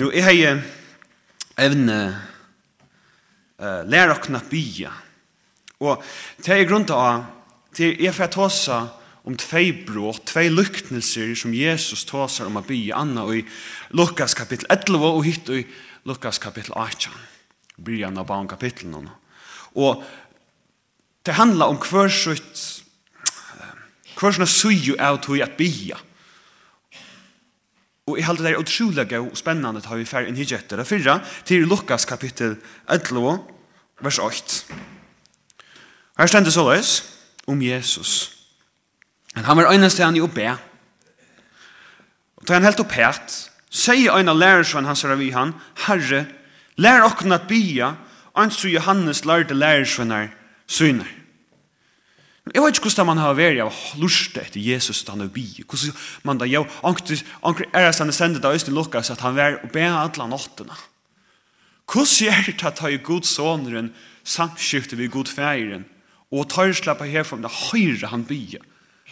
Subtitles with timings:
[0.00, 0.62] Nu, jeg har
[1.60, 1.96] evne
[3.60, 4.94] uh, lærer okna bya.
[5.84, 6.00] Og
[6.40, 8.78] det er grunn til at jeg får tåsa
[9.28, 13.44] om tvei bråk, tvei lyktnelser som Jesus tåsar om a bya anna i
[13.92, 15.66] Lukas kapittel 11 og hitt i
[16.08, 17.12] Lukas kapittel 18.
[17.84, 19.10] Byrjan av barn kapitlen.
[19.76, 20.00] Og
[21.28, 22.56] det handlar om hver sutt
[24.16, 26.09] hver sutt hver sutt hver sutt
[28.10, 30.80] Og jeg halte det er utrolig gøy og spennende at vi fer inn hit etter
[30.80, 32.56] det fyrra til Lukas kapittel
[32.90, 33.36] 11,
[34.02, 34.80] vers 8.
[36.18, 36.90] Her stender så løs
[37.46, 38.32] om Jesus.
[39.34, 40.48] Men han var øyneste han i å be.
[42.40, 43.36] Og da han helt opp het,
[43.70, 45.54] sier øyne lærersvann hans her vi han,
[45.86, 46.24] Herre,
[46.76, 47.94] lær okken at bya,
[48.34, 50.32] ans Johannes lærte lærersvannar
[50.66, 51.19] syner.
[52.50, 55.46] Jeg vet ikke hvordan man har vært av lust etter Jesus da han er bi.
[55.62, 55.94] Hvordan
[56.26, 59.60] man da, ja, anker er at han er sendet av Øystein Lukas at han var
[59.60, 60.74] og be alle nåttene.
[61.90, 63.92] Hvordan er det at han er god soneren
[64.24, 65.86] samskiftet ved god feiren
[66.30, 68.58] og tar slappet herfra om det høyre han bi.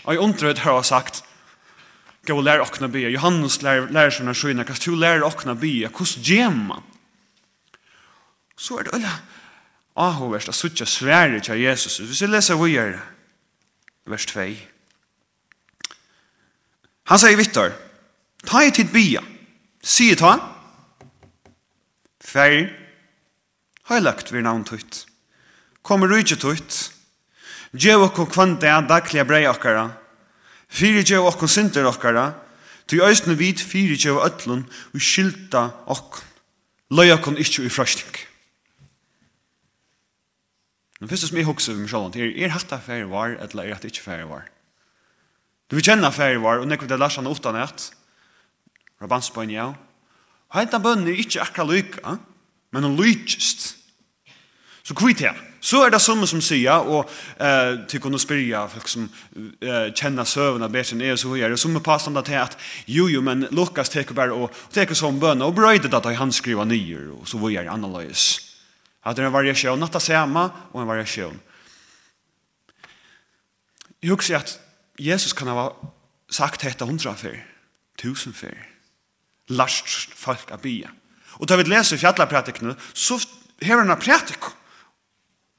[0.04, 1.24] Og jeg undrer at her har sagt
[2.26, 3.08] Gå og lær åkna bia.
[3.08, 4.64] Johannes lær, lær sånne skjøyna.
[4.66, 5.88] Hva du lær åkna bia?
[5.88, 6.82] Hvordan gjør man?
[8.58, 9.12] Så er det alle.
[9.96, 11.96] Ahovers, det er suttje svære til Jesus.
[12.02, 13.00] Hvis jeg leser videre
[14.10, 14.46] vers 2.
[17.08, 17.72] Han sier vittar,
[18.44, 19.22] ta i tid bia,
[19.80, 20.34] sier ta,
[22.20, 22.68] fer,
[23.88, 25.06] har jeg lagt vi navn tutt,
[25.82, 26.88] kommer du ikke tutt,
[27.76, 29.90] Gjev okko kvante av daglige brei okkara.
[30.72, 32.30] Fyri gjev okko synder okkara.
[32.88, 36.24] Ty øysne vid fyri gjev ötlun og skylda okkon.
[36.96, 38.14] Løy okkon ikkje i frøsting.
[40.98, 43.64] Men fyrst som jeg husker vi med sjålen, er, er hatt af affære var, eller
[43.64, 44.48] er hatt ikke affære var?
[45.70, 47.90] Du vil kjenne affære var, og nekker det lær seg åttan et,
[49.02, 49.68] rabansbøyen ja,
[50.48, 52.16] og hentan bønn er ikke akkurat lykka,
[52.72, 53.74] men hun lykst.
[54.82, 55.36] Så kvitt her.
[55.60, 57.10] Så er det som som sier, og
[57.42, 59.08] eh, til kunne spyrja folk som
[59.60, 61.58] eh, kjenner søvnene bedre enn er, så er det.
[61.60, 62.56] Som er passende til at,
[62.86, 66.32] jo jo, men Lukas teker bare og, teker som bønner, og brøyde det at han
[66.32, 68.47] skriver nyer, og så er det annerledes.
[69.08, 71.40] At det er en variation, natta samma og en variasjon.
[74.02, 74.60] Jag husker at
[75.00, 75.70] Jesus kan ha
[76.30, 77.38] sagt dette hundra før,
[77.98, 78.54] tusen før,
[79.48, 80.90] last folk av bya.
[81.40, 83.18] Och då vi leser i fjallapratikene, så
[83.60, 84.38] hever han en pratik.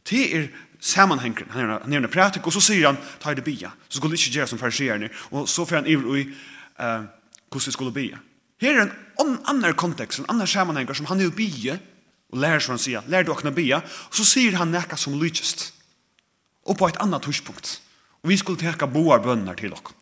[0.10, 0.50] Det är
[0.80, 1.50] sammanhängren.
[1.50, 3.72] Han har en pratik och så säger han, ta det bya.
[3.88, 5.10] Så skulle det inte göra som fariserna.
[5.16, 7.04] Och så får han ivr i uh,
[7.52, 8.20] hur det skulle bya.
[8.62, 11.78] Här är en annan kontext, en annan sammanhängare som han är bya
[12.30, 15.18] Og lærer så han sier, lær du åkne bia, og så sier han nekka som
[15.18, 15.72] lykest.
[16.70, 17.80] Og på et annet huspunkt.
[18.22, 19.94] Og vi skulle teka boar bønner til okk.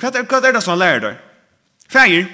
[0.00, 1.20] Hva er, hva er det som han lærer der?
[1.92, 2.30] Fægir.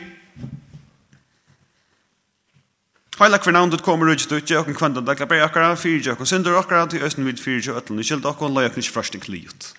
[3.18, 6.86] Heilak for navnet kommer ut ut, og kvendan dag laber akkara, fyrir jøkken synder akkara,
[6.86, 9.72] til østen vid fyrir jøkken øtlen i kjelda akkara, og løyken ikke først kliut.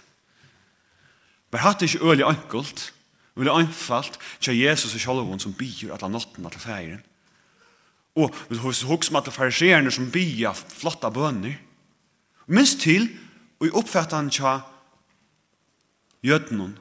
[1.52, 2.92] Men hatt ikke øyelig enkelt,
[3.38, 7.06] øyelig einfalt, tja Jesus og sjalvun som byr at la han at la fægiren,
[8.19, 11.56] Og hos hos med fariserene som bia flotta bønner.
[12.47, 13.07] Minst til,
[13.59, 14.59] og i oppfattan tja
[16.24, 16.78] jødnen,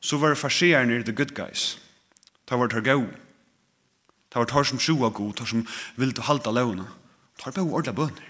[0.00, 1.78] så var fariserene the good guys.
[2.46, 3.06] Ta var det gau.
[4.28, 5.66] Det var tar som sjua god, tar som
[5.96, 6.86] vil til halda launa.
[7.38, 8.26] Tar bare ordla bønner.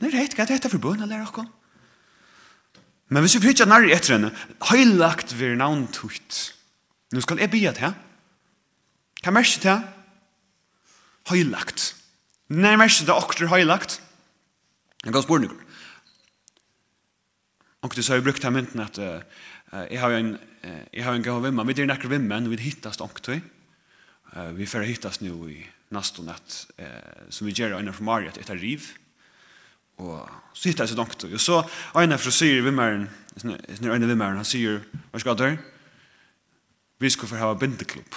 [0.00, 1.46] Nei, det er ikke dette for bønner, lærer dere.
[3.12, 4.30] Men hvis vi fyrt nærri etter henne,
[4.70, 6.38] heilagt vi navntutt.
[7.12, 7.92] Nå skal jeg bia til,
[9.22, 9.82] Hva merker til?
[11.30, 11.92] høylagt.
[12.52, 14.00] Nei, mest det okter høylagt.
[15.02, 15.68] Jeg kan spørre noe.
[17.82, 19.22] Og det så har jeg brukt her mynten at uh,
[19.90, 21.64] jeg har en, uh, jeg har en gav vimma.
[21.66, 23.40] Vi er nekker vimmen, vi hittast oktøy.
[24.36, 25.58] Uh, vi får hittast nu i
[25.92, 28.86] naston at uh, som vi gjør øyne fra Mariet etter riv.
[30.02, 30.22] Og
[30.54, 31.32] så hittast et oktøy.
[31.34, 31.62] Og så
[31.98, 33.08] øyne fra sier vimmeren,
[33.42, 35.48] øyne vimmeren, han sier, hva skal du?
[37.02, 38.14] Vi skal få ha bindeklubb.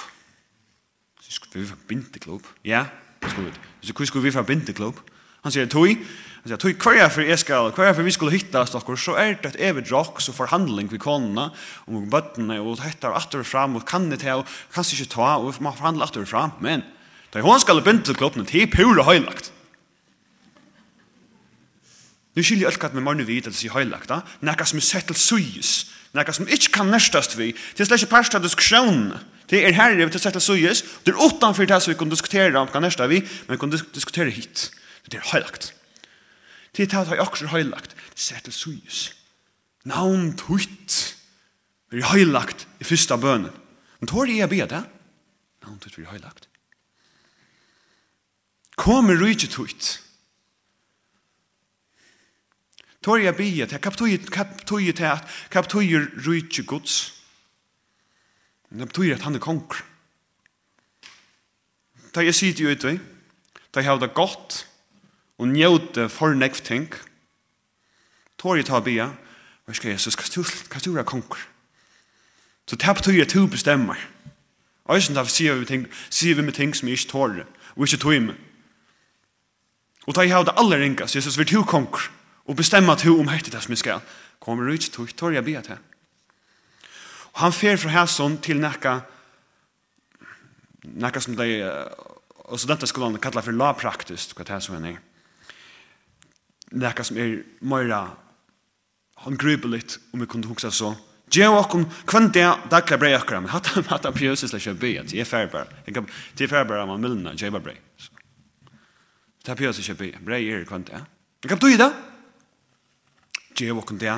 [1.26, 2.46] Så skulle vi fra bindeklub.
[2.66, 2.86] Ja,
[3.22, 3.54] det skulle vi.
[3.82, 5.00] Så skulle vi fra bindeklub.
[5.46, 8.64] Han sier, tog, han sier, tog hver for jeg skal, hver for vi skulle hitta
[8.66, 11.52] oss dere, så er det et evig rock, så forhandling vi konene,
[11.86, 15.52] og bøttene, og hettar atter fram, og kan det til, og kan ikke ta, og
[15.52, 16.82] vi må forhandle atter fram, men,
[17.34, 19.52] da hun skal binde kloppen, det er pure høylagt.
[22.36, 24.88] Nu skiljer alt hva med morgen vidt, at det er høylagt, da, nekka som er
[24.90, 25.76] sett til suyes,
[26.16, 29.14] Nekka som ikke kan nærstast vi, det er slett ikke parst av diskusjonen.
[29.52, 32.10] Det er herre vi til sett til suyes, det er utanfor det som vi kan
[32.10, 34.70] diskutere om kan nærstast vi, men vi kan diskutere hit.
[35.06, 35.74] Det er heilagt.
[36.76, 39.04] Det er det akkur heilagt, det er sett til suyes.
[39.86, 41.16] Navn tutt.
[41.92, 43.54] vi er heilagt i fyrsta bønnen.
[44.00, 44.82] Men tår jeg be det?
[45.64, 46.50] Navn tutt vi er heilagt.
[48.76, 50.00] Kom i rujtje tutt.
[53.06, 53.92] Tor jeg bia til, hva
[54.34, 56.96] kaptuie til at, hva betyr rujtje gods.
[58.74, 59.84] Det betyr at han er konger.
[62.16, 62.96] Da jeg sier til ute,
[63.70, 64.64] da jeg har det godt,
[65.38, 66.90] og njøte for nekv ting,
[68.42, 69.12] tor jeg ta bia,
[69.66, 71.46] hva skal Jesus, hva du er konger?
[72.66, 74.02] Så det betyr at du bestemmer.
[74.86, 77.86] Og jeg synes sier vi, ting, sier vi med ting som jeg ikke tårer, og
[77.86, 78.36] ikke tog med.
[80.08, 82.10] Og da jeg har det aller ringast, Jesus, vil du konger?
[82.46, 84.04] og bestemma at hun hette det som jeg skal.
[84.40, 85.80] Kommer ut, tog, tar jeg be til.
[87.36, 89.00] Og han fer fra hæsson til nekka,
[90.96, 91.50] nekka som de,
[92.46, 95.02] og så dette skulle han kalla for lavpraktisk, hva det er som er
[96.76, 98.16] Nekka som er møyra,
[99.24, 100.96] han grubeligt, om vi kunne huksa så,
[101.34, 104.76] Gjør okkom kvann det daglig brei akkurat, men hatt han hatt han prøvses lær kjøy
[104.78, 107.78] bia, det er færre bare, det er færre bare man millina, kjøy bare brei.
[109.42, 111.02] Det er prøvses kjøy bia, brei er kvann det.
[111.42, 111.90] Jeg kan du i det?
[113.56, 114.16] Gjev okken det.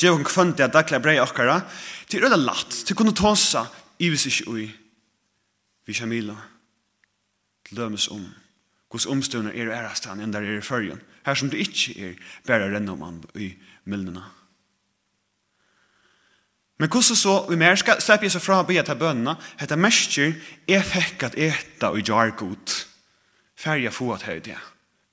[0.00, 1.60] Gjev okken kvann det daglig brei okkara.
[2.08, 3.66] Til røyla latt, til kunne tåsa
[4.00, 4.66] ivis ikkje ui.
[5.86, 6.36] Vi Shamila.
[7.68, 8.24] Til dømes om.
[8.90, 11.00] Gos omstøvner er ærastan enn der er i fyrjen.
[11.26, 13.52] Her som det ikkje er bæra renn om an i
[13.84, 14.24] mildena.
[16.80, 19.76] Men hvordan så vi mer skal slippe jeg så fra å be til bønene, hette
[19.76, 20.32] mestjer,
[20.66, 22.86] jeg fikk at eta og gjør godt,
[23.60, 24.56] Færre få at høyde.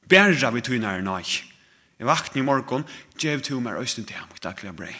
[0.08, 1.20] Bæra vi tog nær nøy.
[1.28, 1.57] Bæra
[1.98, 2.86] Jeg vakten i morgen,
[3.18, 4.94] djev to mer øysten til ham, daglig brei.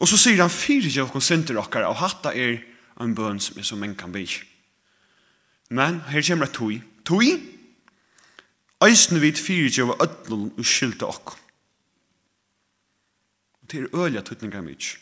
[0.00, 2.62] Og så sier han fire djev og synder okkar, og hatta er
[3.00, 4.26] en bøn som er som en kan bli.
[5.70, 6.80] Men her kommer det tog.
[7.04, 7.24] Tog?
[8.84, 11.36] Øysten vid fire djev og ødlun og skyldte okk.
[13.70, 14.96] Det er ølja tøtninga mitt.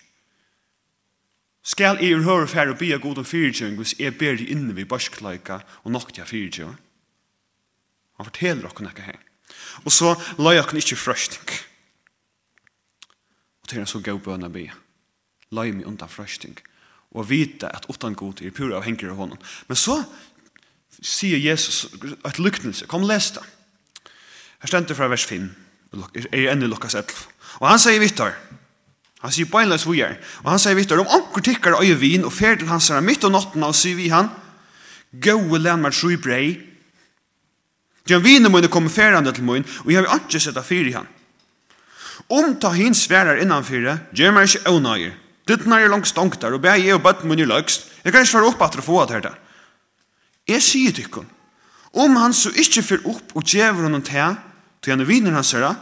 [1.62, 4.85] Skal jeg høre færre og bia god om fire djev, hvis jeg ber inne vi
[4.85, 6.75] barskleika og noktja fire djev?
[8.19, 9.28] Han forteller okkur nekka her.
[9.85, 11.51] Og så la jeg ikke frøsting.
[13.63, 14.69] Og til en så gav bøna be.
[15.53, 16.59] La jeg meg undan frøsting.
[17.17, 19.39] Og vite at utan god er pura av henger av honom.
[19.69, 20.03] Men så
[21.01, 21.87] sier Jesus
[22.27, 22.87] et lyknelse.
[22.87, 23.45] Kom, les det.
[24.61, 25.49] Her stendte fra vers 5.
[26.33, 27.29] Er enn i lukkas 11.
[27.63, 28.35] Og han sier vittar.
[29.23, 30.19] Han sier beinleis vi er.
[30.45, 31.01] Og han sier vittar.
[31.01, 33.99] Om anker tikkar øye vin og fer til hans er midt og natten og sier
[33.99, 34.31] vi han.
[35.13, 36.59] Gåe len meg tru brei
[38.08, 41.08] Gjør vinen mine kommer ferande til min, og jeg har ikke sette fyr i han.
[42.28, 45.16] Om ta hin sverar innanfyre, gjør meg ikke ånøyer.
[45.49, 47.87] Dittnar er langt stongt der, og bæg jeg og bøtt min i løgst.
[48.05, 49.31] Jeg kan ikke fara opp at du få at her.
[50.49, 51.28] Jeg sier tykkun,
[51.93, 54.37] om han så ikke fyr opp og djever honom til,
[54.81, 55.75] til han er viner hans herra,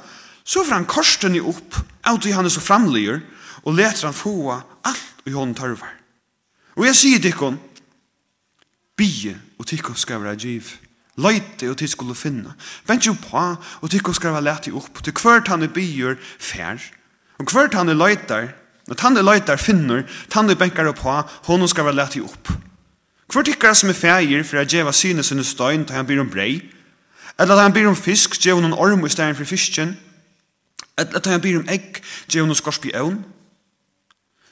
[0.46, 3.20] så får han korsten i opp, av til han er så framlyr,
[3.66, 5.90] og leter han få alt i hånden tørver.
[6.78, 7.58] Og jeg sier til henne,
[8.96, 10.85] bie og tykkun skal være givet.
[11.16, 12.52] Løyte og til skulle finne.
[12.86, 13.42] Bent jo på,
[13.80, 15.00] og tid skulle skrive lete opp.
[15.04, 16.82] Til hvert han er byer, fær.
[17.40, 18.52] Og hvert han er løyter,
[18.86, 21.14] når han er løyter finner, han er benker på,
[21.48, 22.52] hon skal være lete opp.
[23.32, 26.30] Hvert tikkere som er fægir for å gjeva syne sinne støyn til han blir om
[26.30, 26.60] brei,
[27.38, 29.96] eller at han blir om fisk, gjeva noen orm i stedet for fisken,
[30.96, 31.98] eller at han blir om egg,
[32.30, 33.18] gjeva noen skorpi øvn,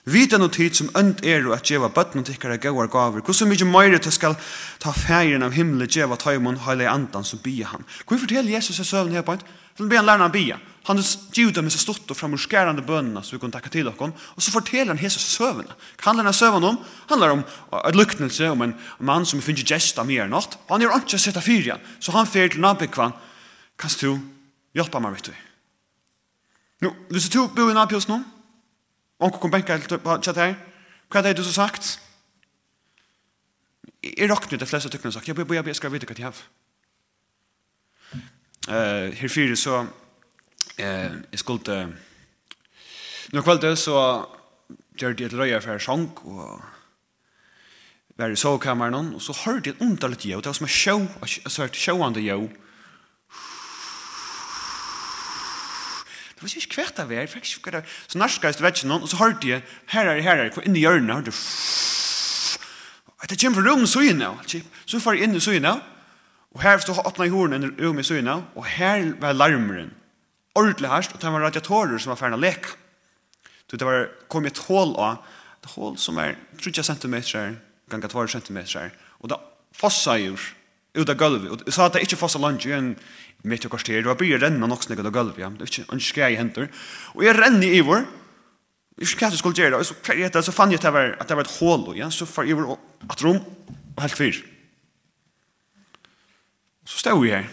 [0.05, 3.23] Vita no tid som ønt er og at djeva bøtten og tikkara gauar gaver.
[3.25, 4.37] Hvordan mykje meire til skal
[4.83, 7.87] ta færen av himmelen djeva taimon heile andan som bia han.
[8.05, 9.47] Hvor fortell Jesus er søvn her på en?
[9.79, 10.59] Så be han lærna bia.
[10.85, 11.01] Han
[11.33, 14.13] gjuda med seg stort og framurskærande bønna som vi kan takka til okkon.
[14.13, 15.65] Og så forteller han Jesus søvn.
[15.73, 16.79] Hva handler han søvn om?
[17.09, 17.45] handlar om
[17.81, 20.59] et luknelse om en mann som finner gesta mer enn nått.
[20.69, 21.81] Han er ikke sett av fyrian.
[21.97, 23.17] Så han fyrir til nabikvan.
[23.81, 24.19] Kanst du
[24.77, 25.35] hjelpa meg, vet du?
[26.85, 28.21] Nå, hvis du bo i nabikvan nå,
[29.21, 30.55] Onko kom benka til chat her.
[31.11, 32.01] Hva er det du så sagt?
[34.03, 35.29] Jeg råkner det fleste tykkene sagt.
[35.29, 36.43] Jeg bør jeg skal vite hva de har.
[38.65, 41.91] Uh, her fyrer så uh, jeg skulle uh,
[43.33, 44.25] når kveldet så
[44.97, 46.63] gjør de et løye for sjang og
[48.17, 50.39] var i sovekammeren og så hørte jeg underligt jo.
[50.39, 52.43] Det var som en show, en sørt showande jo.
[52.45, 52.51] Uh,
[56.45, 59.17] Jeg visste ikke hvert av er, jeg Så norska jeg vet ikke noen, og så
[59.17, 63.71] hørte jeg, her er, her er, hvor inne i hjørnet, hørte jeg, det kommer fra
[63.71, 64.29] rom søgene,
[64.85, 65.73] så får jeg inn i søgene,
[66.53, 69.95] og her stod åpnet i hornet i rom i søgene, og her var larmeren,
[70.55, 72.77] ordentlig herst, og det var radiatorer som var ferdig å leke.
[73.71, 75.25] Så det var, kom et hål av,
[75.65, 77.17] et hål som er 30 cm,
[77.91, 78.61] ganger 2 cm,
[79.25, 79.41] og det
[79.73, 82.93] fossa i ut av gulvet, og jeg sa at det ikke fossa langt, en,
[83.45, 85.51] Jeg vet ikke hva styrer, det var byrje renna nok snakket av gulv, ja.
[85.53, 86.71] Det er ikke en skje i henter.
[87.13, 88.07] Og jeg renner i vår,
[88.95, 90.93] jeg vet ikke hva jeg skulle gjøre, og så, etter, så fann jeg at det
[90.95, 92.09] var, at det var et hål, ja.
[92.09, 92.79] Så far jeg var
[93.13, 93.43] at rom,
[93.93, 94.41] og helt fyr.
[96.89, 97.51] Så stod vi her.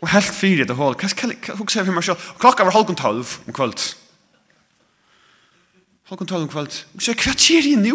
[0.00, 0.96] Og helt fyr i det hål.
[0.98, 2.30] Hva skal jeg fokusere for meg selv?
[2.34, 3.84] Og klokka var halvkon tolv om kvöld.
[6.10, 6.74] Halvkon tolv om kvöld.
[6.98, 7.94] Så hva skjer jeg nå?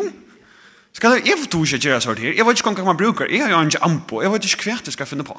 [0.96, 2.36] Skal jeg, jeg vet ikke hva jeg gjør sånn her.
[2.38, 4.22] Jeg vet ikke hva man bruker, Jeg har jo ikke ampo.
[4.24, 5.36] Jeg vet ikke hva jeg skal finne på.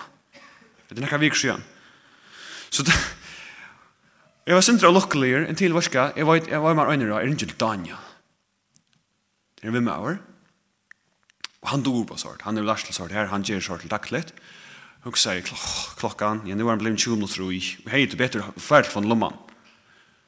[0.88, 1.62] Det er nekka vik siden.
[2.70, 2.94] Så det,
[4.46, 7.58] jeg var sindra lukkelier, en til varska, jeg var, jeg var med øynera, er ikke
[7.58, 7.98] Daniel.
[9.60, 10.16] Det er vi med over.
[11.62, 13.90] Og han dog på sort, han er lars til sort her, han gjør sort til
[13.90, 14.34] dagligt.
[15.06, 15.42] Og sier
[15.98, 19.06] klokkan, ja, nu var han blevet 20 minutter i, og hei, det betyr fært von
[19.06, 19.34] lomman.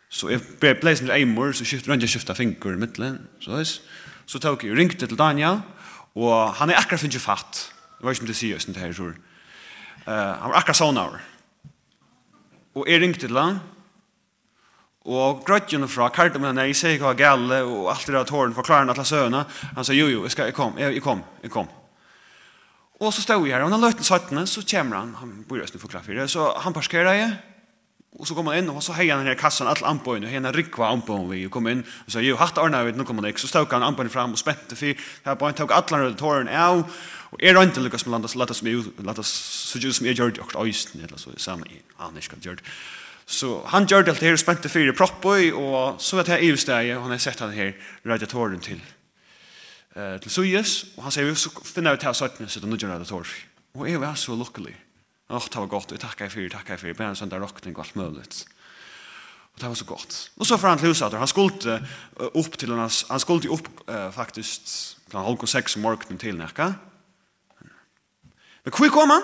[0.08, 3.80] Så jeg ble bleis med eimor, så skiftet, jeg skiftet fingur i middelen, så veis.
[4.26, 5.60] Så tok jeg, ringte til Daniel,
[6.14, 7.64] og han er akkurat finnst fatt.
[7.98, 9.16] Det var ikke som det sier, sånn det her, sånn
[10.08, 11.18] Uh, han var akkurat sånn av.
[12.78, 13.58] Og jeg ringte til han.
[15.08, 18.56] Og grøtjen fra kartet med henne, jeg sier hva gale, og alt det der tåren
[18.56, 19.44] forklarer henne til søvnene.
[19.76, 21.68] Han sa, jo, jo, jeg, skal, jeg kom, jeg, jeg kom, jeg kom.
[22.98, 25.62] Og så stod jeg her, og når løten sattene, så kommer han, han bor i
[25.64, 27.36] Østen for klaffer, så han parkerer jeg,
[28.16, 30.50] Og så kom han inn, og så heier han her kassan, alle anbøyene, og henne
[30.54, 33.28] rikva anbøyene vi, og kom inn, og så, jo, hatt ordnet vet, nå kom han
[33.28, 34.96] ikke, så støk han anbøyene fram, og spente fyr,
[35.26, 36.80] her bare tok alle alle redatorene av,
[37.28, 39.34] og er ikke lykkes med landet, så lett oss med, lett oss,
[39.68, 41.68] så gjør som jeg gjør det, og øysten, eller så, samme,
[42.00, 42.66] han ikke kan gjør det.
[43.28, 46.48] Så han gjør det alt her, og spente fyr i proppøy, og så vet jeg,
[46.48, 47.76] i stedet, og han har sett han her,
[48.08, 48.80] radiatoren til,
[49.92, 52.56] til Suyes, og han sier, så finner jeg ut her, så finner jeg ut her,
[52.56, 53.22] så finner jeg ut her, så
[53.76, 54.87] finner jeg ut her, så
[55.28, 57.80] Åh, det var godt, vi tackar för, tackar för, bara en sån där rockning och
[57.80, 58.48] allt möjligt.
[59.52, 60.30] Och det var så gott.
[60.34, 61.80] Och så får han till huset, han skulle
[62.16, 66.36] upp till hans, han skulle upp eh, faktiskt klockan halv och sex om morgonen till
[66.36, 66.74] näka.
[68.62, 69.22] Men hur kom han?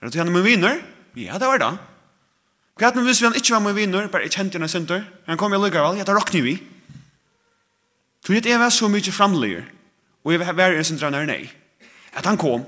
[0.00, 0.82] Er det til han med vinner?
[1.14, 1.76] Ja, det var det.
[2.76, 5.04] Hva er det hvis vi han ikke var med vinner, bare jeg kjente henne senter,
[5.26, 6.56] han kom i lykkevel, ja, da råkner vi.
[8.24, 9.68] Tror jeg at jeg var så mye framlegger,
[10.24, 11.44] og jeg var i en synder nei,
[12.12, 12.64] at han kom,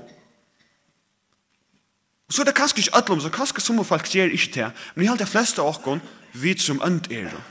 [2.27, 5.03] Og så er det kanskje ikke ødlom, så kanskje som folk gjør ikke til, men
[5.03, 6.01] jeg har de fleste av okken
[6.33, 7.43] vet som ønt er det.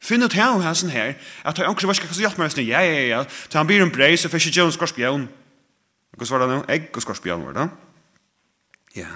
[0.00, 2.64] Finn ut her og her sånn her, at jeg anker varska kanskje hjelper meg hessen,
[2.64, 5.26] ja, ja, ja, til han blir en brei, så fyrir ikke en skorspion.
[6.16, 6.62] Hva svarer det nå?
[6.72, 7.66] Egg og skorspion var det.
[8.96, 9.10] Ja.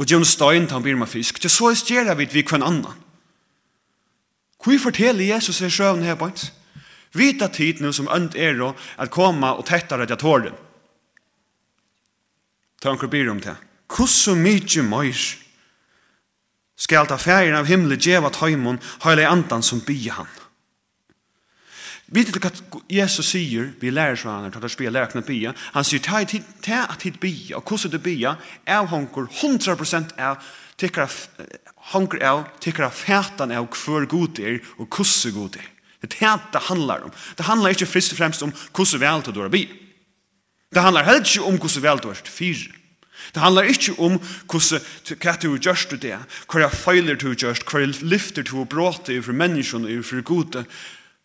[0.00, 2.96] Og djøvn stein til han blir med fisk, til så gjør vi vi kvann annan.
[4.62, 6.52] Hvor forteller Jesus i sjøvn her på hans?
[7.12, 8.60] Vita tid nu som ønt er
[8.98, 10.54] at komme og tetta radiatoren.
[12.80, 13.56] Ta onkur byr om det.
[13.90, 15.24] Kusso mykje møyr
[16.80, 20.30] skal ta færen av himmelen djeva tøymon høyla andan som bygge han.
[22.10, 22.50] Vet du hva
[22.90, 27.04] Jesus sier, vi lærer seg han, tar spela lærer kunne bya, han sier, ta at
[27.06, 28.32] hit bya, og kusso du bya,
[28.66, 30.40] er honkur 100% av
[30.80, 31.06] tikkara,
[31.92, 35.68] honkur av, tikkara fætan av hver god er, og kusso god er.
[36.00, 37.14] Det er det det handlar om.
[37.36, 39.89] Det handlar ikke først og fremst om kusso vel til du har bygge.
[40.70, 42.70] Det handlar helt ikke om hvordan vel du er fire.
[43.34, 44.18] Det handlar ikke om
[44.50, 44.80] hvordan
[45.20, 46.16] hva du gjørs du det,
[46.50, 50.64] hva feiler du gjørs, hva lyfter du og bråter for menneskene og for gode.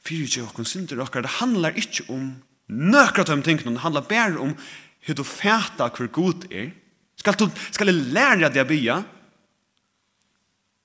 [0.05, 1.25] Fyre ikke åkken synder okkar.
[1.25, 2.35] Det handlar ikke om
[2.67, 3.77] nøkrat de tingene.
[3.77, 4.53] Det handlar bare om
[5.05, 6.71] hva du fæta hva god er.
[7.17, 8.99] Skal du skal lære deg å bya?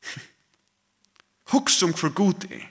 [1.52, 2.68] Huks om hva god er.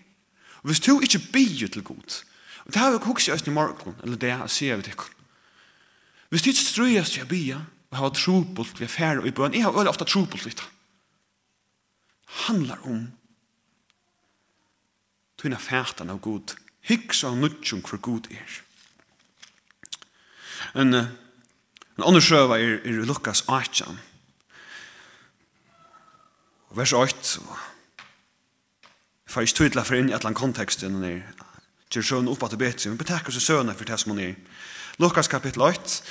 [0.62, 2.24] Og hvis du ikke byer til god,
[2.66, 4.98] og det har vi huks i Østene i morgen, eller det jeg sier vi til
[6.30, 7.60] Hvis du ikke strøyast til å bia,
[7.90, 10.62] og har trobult ved har færre og i bøn, jeg har øyla ofta trobult litt.
[12.46, 13.08] Handlar om
[15.40, 16.54] tøyna fætan av god,
[16.90, 18.60] hyggs og nudjum hver god er.
[20.78, 23.98] En, en andre sjøva er, er Lukas 18,
[26.78, 27.56] vers 8, og
[29.26, 31.24] jeg får ikke tydelig for inn i et eller annet kontekst, når jeg
[31.96, 34.36] gjør søvn opp at det betyr, men betekker seg søvnene for det som hun er,
[35.00, 36.04] Lukas kapittel 8.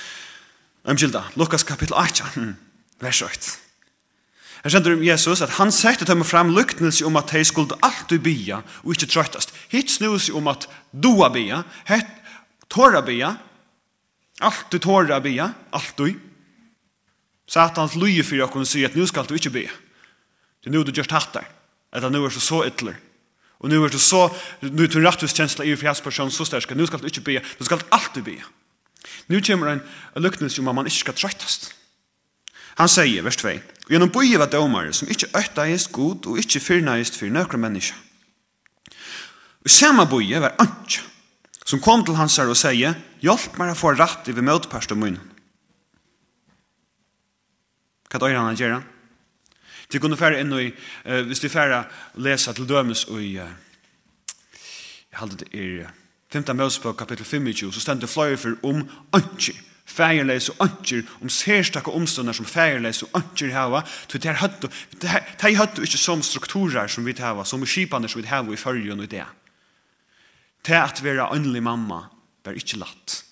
[0.89, 2.23] Umskylda, Lukas kapittel 8,
[2.99, 3.57] vers 8.
[4.63, 8.23] Her kjenner om Jesus at han sette dem fram luktnelse om at de skulle alltid
[8.25, 9.53] bya og ikke trøttast.
[9.71, 12.09] Hitt snus om at doa bya, hett
[12.67, 13.35] tåra bya,
[14.41, 16.19] alltid tåra bya, alltid.
[17.49, 19.71] Satans luje for dere sier at nu skal du ikke bya.
[20.59, 21.47] Det er nu du gjør tattar.
[21.93, 22.97] Eller nu er du så ytler.
[23.59, 24.27] Og nu er du så,
[24.61, 26.75] nu er du rettvis kjensla i fjærsperson så stærska.
[26.75, 27.39] Nu skal du ikke be.
[27.59, 28.37] Du skal alltid be.
[29.27, 29.83] Nu kommer en
[30.15, 31.71] luknelse om at man ikke skal trøytast.
[32.79, 33.57] Han sier, vers 2,
[33.89, 37.97] Gjennom bøye var domare som ikke øttaist god og ikke fyrnaist for nøkra menneska.
[39.65, 41.01] Og samme bøye var antja
[41.69, 44.93] som kom til hans her og sier, hjelp meg å få rett i vi møtperst
[44.95, 45.25] om munnen.
[48.09, 48.79] Hva er det han gjør?
[49.93, 50.71] Du kunne fære inn i,
[51.05, 51.83] uh, hvis du fære
[52.25, 53.49] lesa til dømes og i, uh,
[55.09, 55.93] jeg halde det er,
[56.33, 56.55] 5.
[56.55, 58.83] Mosebok kapitel 25, så stendur fløyer for om
[59.15, 59.57] ønsker.
[59.89, 64.67] Fægerleis og ønsker, om særstakka omståndar som fægerleis og ønsker hava, så det er høttu,
[65.01, 68.61] det er høttu ikke som strukturer som vi hava, som skipane som vi hava i
[68.61, 69.25] fyrjun og det.
[70.65, 72.03] Det at vera ønlig mamma
[72.45, 73.23] var ikke latt.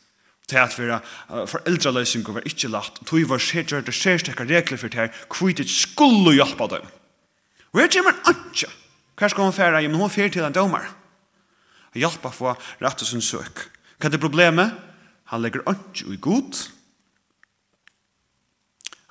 [0.49, 1.01] Det at vera
[1.45, 3.01] foreldreløsning var ikke latt.
[3.01, 6.87] Og tog var særstakka regler for det her, kvitt skulle hjelpa dem.
[7.73, 8.71] Og her kommer ønsker.
[9.17, 9.81] Hver skal hun færa?
[9.81, 10.87] Jo, men hun fyrir til en domar
[12.01, 13.67] hjelpa få rett og sin søk.
[13.97, 14.73] Hva er det problemet?
[15.31, 16.59] Han legger ikke i god.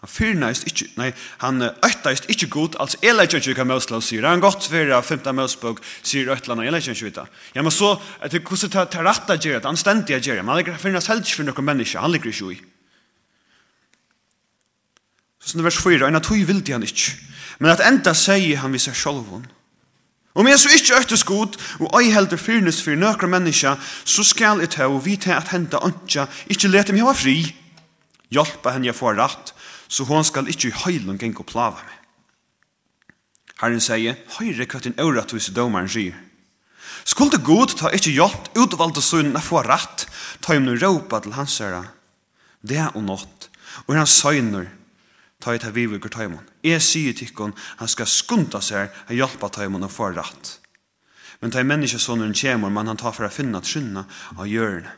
[0.05, 1.09] Han fyrneist ikke, nei,
[1.41, 4.27] han økteist ikke god, altså jeg legger ikke hva Møslau sier.
[4.29, 7.25] Han godt for å 15 Møsbog sier Øtlanda, jeg legger ikke vita.
[7.57, 10.53] Ja, men så, etter hvordan det er rett å gjøre, han stendig å gjøre, men
[10.53, 12.59] han legger fyrneist helst for noen mennesker, han legger ikke i.
[15.41, 17.17] Så sånn vers 4, en av tog vil han ikke.
[17.59, 19.49] Men at enda sier han vi seg sjolvun,
[20.37, 24.61] Om jeg så ikke øktes god, og ei helder fyrnes for nøkra menneska, så skal
[24.61, 27.39] jeg ta og vite at henta ønska, ikke lete meg hava fri.
[28.29, 29.55] Hjelpa henne jeg får rett,
[29.89, 31.97] så hon skal ikke i høylen geng og plava meg.
[33.63, 36.17] Herren sier, høyre hva din øyratvise domaren sier.
[37.07, 40.05] Skulle god ta ikke hjelp utvalgte sønnen få rett,
[40.45, 41.87] ta om noen råpa til hans herre.
[42.61, 43.49] Det er og nått,
[43.87, 44.69] og han søgner,
[45.41, 46.45] ta i ta vivigur taimon.
[46.65, 50.57] Jeg sier tikkun, han skal skunta seg a hjelpa taimon og få rett.
[51.41, 54.93] Men ta i menneskesåneren kjemur, man han tar for a finna trunna av hjørne.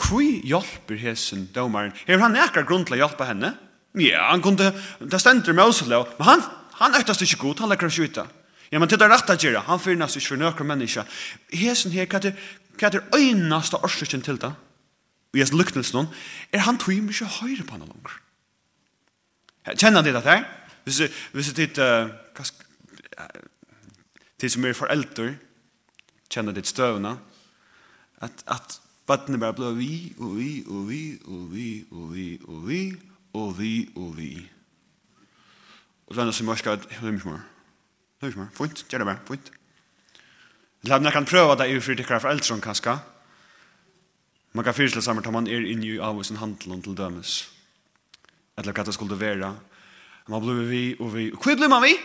[0.00, 1.92] Kvi hjelper hesen domaren?
[2.06, 3.52] Her han nekar grunn til å hjelpa henne?
[3.98, 4.70] Ja, han kunde,
[5.02, 6.44] det stender med oss, men han,
[6.78, 8.28] han øktast ikke god, han lekkar skjuta.
[8.70, 11.04] Ja, men det er rett at gjøre, han fyrnast ikke for nøkker menneska.
[11.50, 12.38] Hesen her, hva er,
[12.78, 14.52] hva er øynast av årsøkken til det?
[15.34, 16.06] Og jeg lyknelsen,
[16.54, 18.14] er han tog mye høyre på henne langer.
[19.66, 20.44] Kjenner de det her?
[20.84, 21.02] Hvis,
[21.32, 22.08] hvis det er
[24.40, 25.34] de som er foreldre,
[26.30, 27.16] kjenner ditt støvna,
[28.24, 32.66] at, at vattnet bare blir vi, og vi, og vi, og vi, og vi, og
[32.68, 32.80] vi,
[33.34, 34.32] og vi, og vi.
[36.06, 37.40] Og så er det som jeg skal, hva er det mer?
[38.20, 38.42] Hva morska, hemmsmår.
[38.44, 38.50] mer?
[38.56, 39.52] fint, gjør det bare, fint.
[40.82, 42.98] Eller man kan prøve det i fritid for eldre, kanskje.
[44.52, 47.42] Man kan fyrstille sammen til man er inne i avhusen handelen til dømes.
[47.44, 47.59] Ja
[48.60, 49.52] eller hva det skulle være.
[50.28, 51.30] Man blir vi og vi.
[51.34, 51.96] Hvor blir man vi?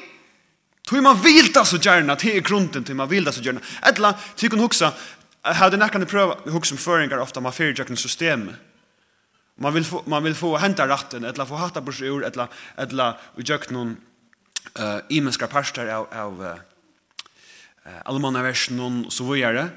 [0.85, 3.61] Tog man vilda så gärna, det er grunden til man vilda så gärna.
[3.81, 4.93] Ettla, huksa, hon huxa,
[5.41, 8.51] hade prøve, pröva huxa om föringar ofta man fyrjökna system.
[9.57, 13.17] Man vill få, man vill få hända ratten, eller få hatta bors ur, ettla, vi
[13.37, 13.97] utjökna någon
[14.79, 19.69] uh, imenska parster av, av uh, allmanna så och så det.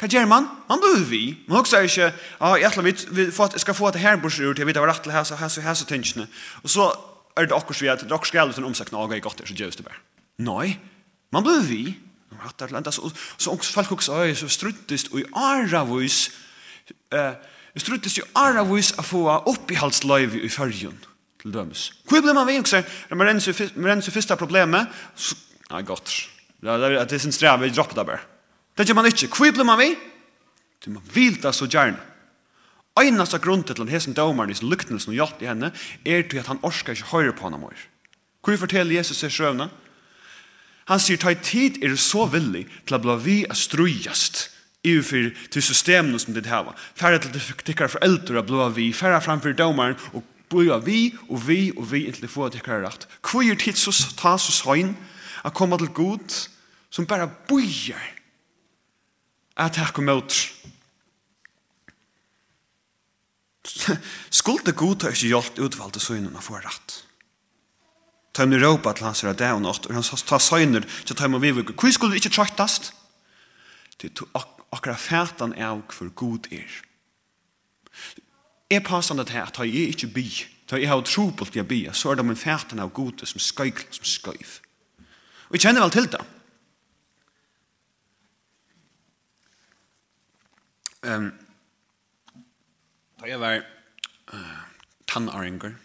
[0.00, 0.48] Hva gjør man?
[0.68, 1.22] Man blir vi.
[1.48, 3.26] Man også er ikke, ja, jeg ætla vi vi
[3.62, 5.82] skal få et herbursur til jeg vet hva rett til hæs og hæs og hæs
[5.84, 6.26] og tingene.
[6.62, 6.88] Og så
[7.36, 9.70] er det akkurat vi at dere skal skal uten omsakna og jeg godt så gjør
[9.70, 10.00] det bare.
[10.42, 10.78] Nei,
[11.32, 11.82] man blir vi.
[12.32, 16.30] Man hatt er landa, så, så folk også er så struttist og i aravus
[17.12, 17.34] eh,
[17.76, 20.98] struttist i aravus å få oppihalsløyv i fyrjun
[21.42, 21.90] til dømes.
[22.08, 22.58] Hvor blir man vi?
[22.58, 22.82] også?
[23.10, 25.36] Når man renser første problemet, så,
[25.70, 26.28] ja, godt.
[26.62, 28.31] Det er sin strev, vi dropper det bare.
[28.82, 29.28] Det gjør man ikke.
[29.30, 29.92] Hvor blir man vi?
[30.82, 32.00] Du må vilta så gjerne.
[32.98, 35.70] Einast av grunnen til hesen dømeren i sin lyktelsen hjelp i henne
[36.04, 37.84] er til at han orsker ikke høyre på henne mer.
[38.42, 39.68] Hvor forteller Jesus seg sjøvna?
[40.90, 44.48] Han sier, ta i tid er du så villig til å bli vi er strujast
[44.82, 46.74] iverfor til systemene som ditt hava.
[46.98, 51.60] Færre til tikkere foreldre å bli vi, færre framfor dømeren og bli vi og vi
[51.76, 53.06] og vi inntil få tikkere rett.
[53.22, 54.96] Hvor er tid så ta så søgn
[55.46, 56.34] å komme til god
[56.90, 58.18] som bare bøyer
[59.56, 60.34] at hakka mot.
[64.30, 67.02] Skulde god har ikke hjulpet utvalgte søgnene for rett.
[68.32, 71.26] Ta henne råpa til hans er det og nått, og han ta søgner til ta
[71.26, 71.76] henne vivvugge.
[71.76, 72.92] Hvor skulle du ikke trøktast?
[74.00, 76.70] Det er akkurat fætan av hvor god er.
[78.72, 80.26] Er passer til at jeg ikke by,
[80.70, 83.26] da jeg har tro på at jeg by, så er det min fætan av god
[83.26, 84.60] som skøyg, som skøyv.
[85.50, 86.22] Og jeg kjenner vel til det.
[91.02, 91.32] Ehm
[93.20, 93.60] Da jeg var
[94.34, 94.62] uh,
[95.06, 95.76] tannaringer,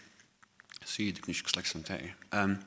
[0.82, 2.44] så jeg ikke ikke slags som det er.
[2.44, 2.58] Um,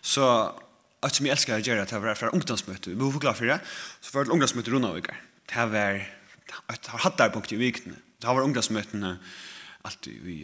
[0.00, 0.54] så
[1.02, 3.58] at som jeg elsker å gjøre, det var fra ungdomsmøte, vi var glad for det,
[4.00, 5.18] så var det ungdomsmøte rundt av uker.
[5.52, 6.00] Det var
[6.72, 7.98] et hattarpunkt i vikene.
[8.22, 9.12] Det var ungdomsmøtene
[9.86, 10.38] alltid vi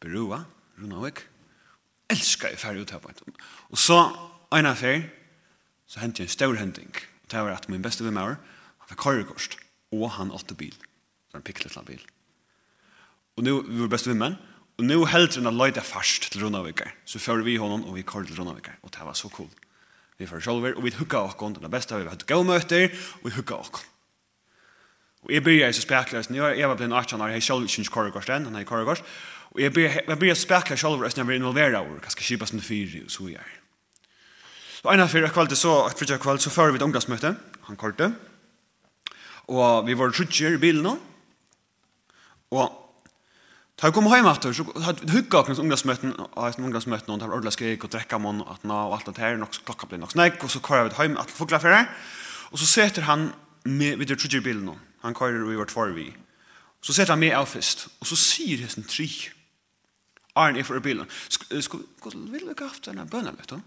[0.00, 0.44] beroa
[0.78, 1.26] rundt av uker.
[2.14, 3.22] Elsker jeg ferdig ut her på et.
[3.74, 3.98] Og så,
[4.54, 5.02] en av fer,
[5.90, 6.94] så hentet jeg en stor hending.
[7.28, 9.58] Det var at min beste vimmer, han var korrekost,
[9.92, 10.76] og han åtte bil
[11.38, 12.04] en pikkelig til bil.
[13.38, 14.34] Og nu, vi var beste vimmen,
[14.78, 16.90] og nu heldt hun å løyde fast til Runaviker.
[17.06, 18.78] Så fører vi honom, og vi kår til Runaviker.
[18.82, 19.50] Og det var så cool.
[20.18, 23.34] Vi fører sjolver, og vi hukka okkon, det beste vi har hatt gavmøter, og vi
[23.38, 23.94] hukka okkon.
[25.26, 28.46] Og jeg begynner så spekløs, jeg var blitt 18 år, jeg sjolv ikke kåregårs den,
[28.46, 29.02] han er kåregårs,
[29.50, 33.02] og jeg byrja spekla sjolver, når jeg blir involveret over, hva skal kjipas med fyri,
[33.02, 33.54] og så gjør.
[34.78, 37.34] Så en av fyra kvalitet så, et fritja kvalitet, så fører vi et omgangsmøte,
[37.66, 38.12] han korte,
[39.48, 40.94] og vi var trutjer i bilen nå,
[42.50, 42.88] Og
[43.78, 47.20] Da jeg kom hjem etter, så hadde jeg hygget akkurat ungdomsmøten, og jeg ungdomsmøten, og
[47.20, 50.00] det var ordentlig skrik, og drekket mån, og, og alt det her, og klokka ble
[50.02, 51.76] nok snakk, og så kører jeg hjem etter fugler for
[52.50, 53.28] og så setter han
[53.64, 54.72] med, vi det tredje bilen,
[55.04, 56.08] han kører vi vårt for vi,
[56.82, 59.06] så setter han med av først, og så sier hesten tri,
[60.34, 63.62] Arne er for bilen, skal vi vil ikke haft denne bønnen, vet du?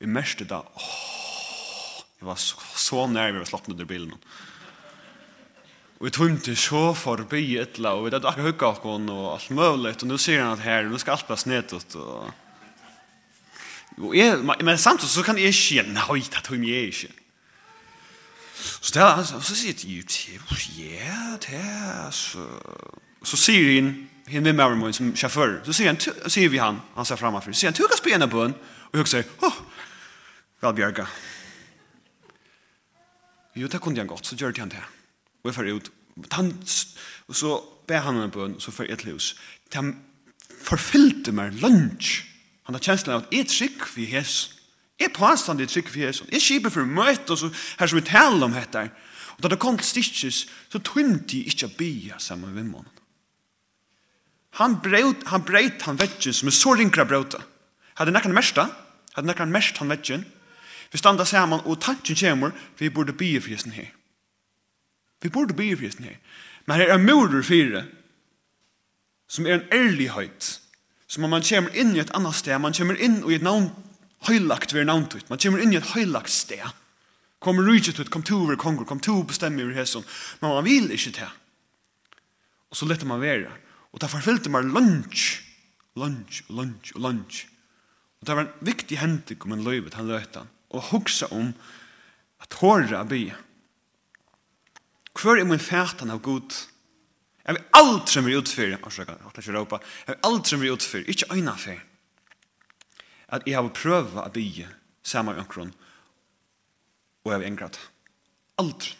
[0.00, 4.24] Vi merste da, åh, jeg var så, så nær vi var slått under bilen, og
[5.98, 9.96] Og vi tømte så forbi etla, og vi hadde akkurat hugga okkon og alt mulig,
[9.96, 12.28] og nå sier han at her, nå skal alt bare ut og...
[13.98, 17.10] og jeg, men samtidig så kan jeg ikke, nei, det tog jeg ikke.
[18.58, 20.04] Så det er, så sier jeg,
[20.78, 22.46] ja, det er, så...
[23.26, 23.90] Så sier han,
[24.30, 27.58] hinn med meg som sjåfør, så sier, han, sier vi han, han ser framför, så
[27.58, 28.54] sier han, du kan på en
[28.92, 29.58] og jeg sier, åh,
[30.62, 31.08] vel bjerga.
[33.58, 34.84] Jo, det kunne han godt, så gjør det han det.
[35.42, 35.90] Og jeg fer ut.
[36.34, 36.52] Han,
[37.28, 37.54] og så
[37.88, 39.32] ber han en bøn, og så fer jeg til hus.
[39.74, 39.94] Han
[40.58, 42.24] forfyllte meg lunch.
[42.68, 44.54] Han har kjenslen av at jeg trykk for Jesus.
[44.98, 46.26] Jeg påstand jeg trykk for Jesus.
[46.32, 48.88] Jeg kjiper for møte, og så her som vi taler om dette.
[49.36, 52.94] Og da det kom til stikjes, så tømte jeg ikke å bya sammen med månen.
[54.58, 57.38] Han breit, han breit han vetjen som er så rinkra breuta.
[58.00, 58.66] Hadde nekkan mersta,
[59.14, 60.24] hadde nekkan merst han vetjen.
[60.90, 63.92] Vi standa saman, og tanken kjemur, vi burde bya for Jesus her.
[65.22, 66.16] Vi borde be for Jesus her.
[66.66, 67.84] Men her er murer fire,
[69.28, 70.60] som er en ærlighet,
[71.08, 73.70] som om man kommer inn i et annet sted, man kommer inn i et navn,
[74.28, 76.64] høylagt ved navn ut, man kommer inn i et høylagt sted.
[77.40, 80.04] Kom rydget ut, kom to over konger, kom to bestemme over hæsson,
[80.40, 81.34] men man vil ikke til.
[82.68, 83.52] Og så lette man være,
[83.92, 85.40] og derfor fylte man lunch,
[85.96, 87.46] lunch, lunch, lunch.
[88.20, 91.54] Og det var en viktig hentik om en løyvet han løyta, og hugsa om
[92.42, 93.47] at håret av byen,
[95.18, 96.54] Hvor er min fætan av Gud?
[97.46, 101.30] Jeg vil aldri mer utfyr, jeg vil ikke råpa, jeg vil aldri mer utfyr, ikke
[101.32, 101.80] øyna fyr,
[103.28, 104.68] at jeg har prøvd å bygge
[105.02, 105.72] samme omkron,
[107.24, 107.80] og jeg vil engrat.
[108.60, 108.92] Aldri.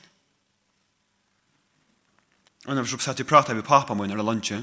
[2.67, 4.63] Og når vi så satt og pratet med pappa min eller lunsje,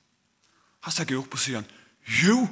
[0.85, 1.69] Han stakk opp og sier han,
[2.21, 2.47] jo,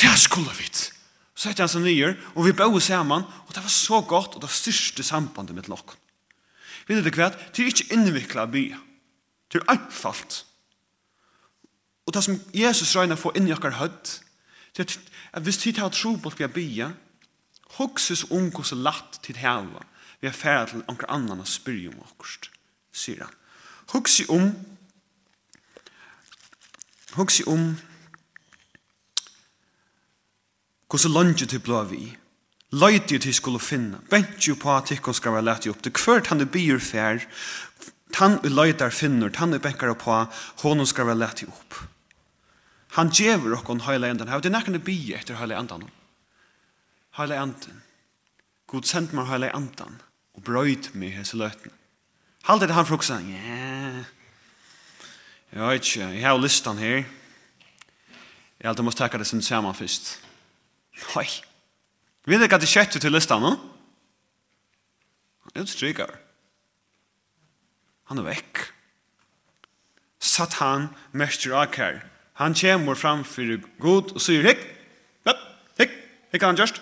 [0.00, 0.66] det skulle vi.
[0.70, 4.44] Så sette han seg nye, og vi bøde sammen, og det var så godt, og
[4.44, 5.96] det styrste sambandet med lokken.
[6.88, 7.30] Vet du hva?
[7.30, 8.80] Det er ikke innviklet av byen.
[9.50, 10.44] Det er anfalt.
[12.06, 14.12] Og det som Jesus regner for inn i akkurat hødd,
[14.74, 14.98] det er
[15.38, 16.96] at hvis tid har tro på at vi har byen,
[17.78, 19.84] hokses om hvordan latt tid heva,
[20.20, 22.50] vi er ferdig til anker annan og spyr om akkurat,
[22.92, 23.36] sier han.
[23.94, 24.50] Hokses om
[27.14, 27.74] Hoksi om
[30.90, 32.16] Hvordan lønge til blå vi
[32.70, 36.40] Løyde til skulle finne Bentje på at ikke skal være lett opp Det kvart han
[36.40, 37.24] er byr fær.
[38.14, 40.20] Tan og løyder finner Tan og bekker på
[40.62, 41.80] Hånden skal være lett opp
[42.94, 44.26] Han djever okkon høyla endan.
[44.26, 45.88] Det er nekken by etter høyla endan
[47.18, 47.82] Høyla endan
[48.70, 49.98] God sendt meg høyla endan
[50.38, 51.74] Og brøyd meg hese løyten
[52.46, 54.19] Halde det han fruksa Yeah
[55.52, 57.04] Jeg vet ikke, jeg har listan her.
[58.60, 60.20] Jeg alltid måste tacka det som samman först.
[61.16, 61.26] Oj.
[62.26, 63.56] Vet du att det kött till listan, no?
[65.54, 66.06] Jag stryker.
[68.04, 68.58] Han är väck.
[70.18, 72.04] Satan mäster akar.
[72.32, 74.58] Han kommer framför god och säger hick.
[75.24, 75.36] Hick,
[75.78, 75.90] hick,
[76.32, 76.80] hick han just.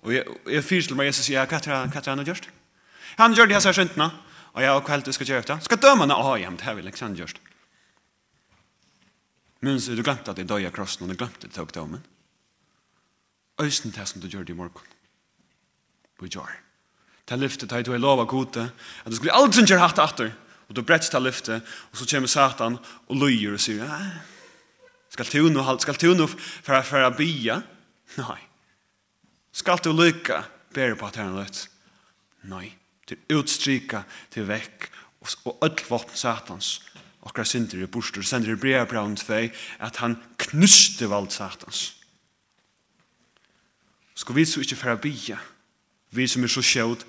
[0.00, 2.44] Och jag, jag fyrsel med Jesus, jag kattar, kattar han just.
[3.16, 4.10] Han gör det här så här syndna.
[4.52, 5.60] Och jag har kvällt, du ska göra det.
[5.60, 6.14] Ska döma henne?
[6.14, 7.36] Ja, ja, det här vill Alexander just.
[9.62, 12.02] Minns du glemt at det døg av krossen, og du glemt at jeg tok dommen.
[13.62, 14.92] Øysten til som du gjør det i morgen.
[16.22, 16.50] Vi jar.
[17.26, 18.68] Ta lyftet, ta i tog i lov av gode,
[19.04, 20.32] at du skulle aldri gjøre hatt atter,
[20.66, 23.90] og du brett ta lyftet, og så kommer Satan og løyer og sier,
[25.12, 27.58] skal du nå, skal du nå for å bya?
[28.16, 28.40] Nei.
[29.52, 30.40] Skal du lykke
[30.72, 31.66] bedre på at herren løtt?
[32.48, 32.70] Nei.
[33.06, 34.88] Til utstryka, til vekk,
[35.20, 36.78] og, og ødel våpen Satans,
[37.22, 39.34] akkurat synder i bostur, sender i brea braun 2,
[39.78, 41.96] at han knuste vald satans.
[44.14, 45.38] Skal vi så ikke færa bia,
[46.10, 47.04] vi som er så sjåd,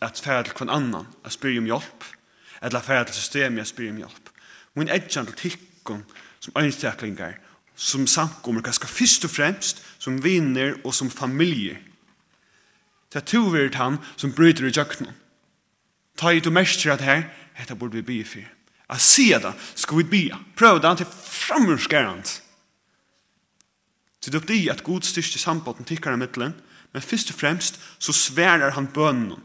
[0.00, 2.04] at færa til kvann annan, at spyr om hjelp,
[2.62, 4.32] eller færa til systemet, at spyr om hjelp.
[4.74, 6.04] Min edjan til tikkun,
[6.40, 7.38] som øynstaklingar,
[7.74, 11.78] som samkommer, ganske fyrst og fremst, som vinner og som familie.
[13.12, 15.14] Det er tovirt han som bryter i jøknen.
[16.16, 17.22] Ta i du mestrer at her,
[17.58, 18.59] dette burde vi bygge for.
[18.90, 20.38] Jeg sier det skal vi be.
[20.56, 22.42] Prøv det til framurskärant.
[24.20, 26.54] Så det är det att Gud styrste sambotten tikkere i mittlen,
[26.92, 29.40] men först och främst så sverer han bönen.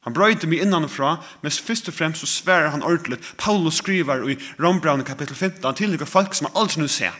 [0.00, 3.18] Han bröjde mig innanifrån, men först och främst så sverer han ordentlig.
[3.36, 7.12] Paulus skriver i Rombrand kapitel 15 till några folk som han aldri nu ser.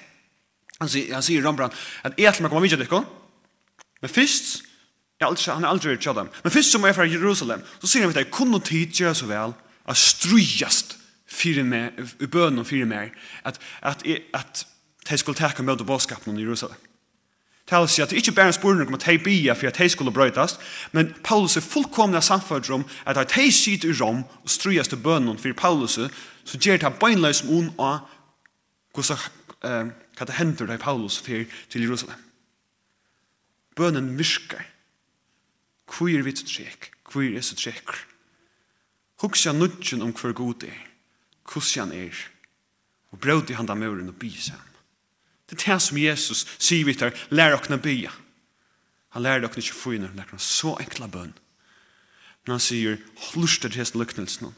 [0.78, 3.04] Han sier, han sier i Rombrand att til meg kommer vidare lyckan,
[4.00, 4.62] men först
[5.18, 6.28] Jag alltså han aldrig gjort dem.
[6.42, 9.14] Men först som jeg er fra Jerusalem så ser han att jeg kunde tid gjøre
[9.14, 9.52] så väl
[9.88, 10.93] at strujast
[11.44, 13.12] fyrir med, i bøn og fyrir meg,
[13.44, 14.02] at, at,
[14.34, 14.66] at
[15.10, 16.80] de skulle teka møte bådskapen i Jerusalem.
[17.66, 19.88] Tal sig at det ikke bare er spørsmål om at de bia for at de
[19.88, 20.60] skulle brøytast,
[20.92, 25.38] men Paulus er fullkomna samfunnet om at de sitter i Rom og strøyast til bønnen
[25.38, 25.98] for Paulus,
[26.44, 27.98] så gjør det bøgnløs om un av
[28.94, 32.20] hva det hender da Paulus fer til Jerusalem.
[33.76, 34.60] Bønnen virker.
[35.88, 36.90] Hvor er vi til trekk?
[37.12, 37.96] Hvor er så trekk?
[39.22, 40.93] Hugsa nudgen om hver god er
[41.48, 42.20] hvordan han er,
[43.12, 44.60] og brød i han da muren og bygge seg.
[45.50, 48.10] Det er det som Jesus sier vi til, lær dere å bygge.
[49.14, 51.34] Han lær dere ikke få inn noen så enkla bønn.
[52.44, 52.98] Men han sier,
[53.36, 54.54] luster til hesten lyknelsen.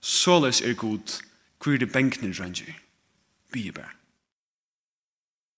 [0.00, 1.18] Såleis er god,
[1.58, 2.76] hvor er det benkene ranger.
[3.52, 3.92] Bygge bare.